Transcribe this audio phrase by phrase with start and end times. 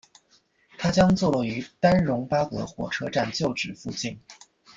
[0.79, 4.19] 它将坐落于丹戎巴葛火车站旧址附近。